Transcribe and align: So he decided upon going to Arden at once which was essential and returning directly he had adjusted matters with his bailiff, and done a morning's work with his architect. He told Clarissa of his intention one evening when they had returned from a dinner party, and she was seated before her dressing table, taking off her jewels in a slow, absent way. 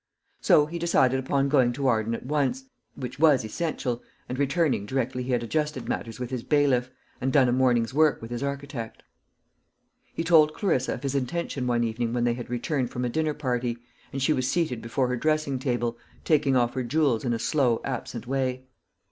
So 0.41 0.65
he 0.65 0.79
decided 0.79 1.19
upon 1.19 1.47
going 1.47 1.73
to 1.73 1.85
Arden 1.85 2.15
at 2.15 2.25
once 2.25 2.63
which 2.95 3.19
was 3.19 3.45
essential 3.45 4.01
and 4.27 4.39
returning 4.39 4.87
directly 4.87 5.21
he 5.21 5.31
had 5.31 5.43
adjusted 5.43 5.87
matters 5.87 6.19
with 6.19 6.31
his 6.31 6.41
bailiff, 6.41 6.89
and 7.21 7.31
done 7.31 7.47
a 7.47 7.51
morning's 7.51 7.93
work 7.93 8.19
with 8.19 8.31
his 8.31 8.41
architect. 8.41 9.03
He 10.11 10.23
told 10.23 10.55
Clarissa 10.55 10.95
of 10.95 11.03
his 11.03 11.13
intention 11.13 11.67
one 11.67 11.83
evening 11.83 12.13
when 12.13 12.23
they 12.23 12.33
had 12.33 12.49
returned 12.49 12.89
from 12.89 13.05
a 13.05 13.09
dinner 13.09 13.35
party, 13.35 13.77
and 14.11 14.23
she 14.23 14.33
was 14.33 14.49
seated 14.49 14.81
before 14.81 15.07
her 15.07 15.15
dressing 15.15 15.59
table, 15.59 15.99
taking 16.25 16.55
off 16.55 16.73
her 16.73 16.81
jewels 16.81 17.23
in 17.23 17.31
a 17.31 17.37
slow, 17.37 17.79
absent 17.83 18.25
way. 18.25 18.65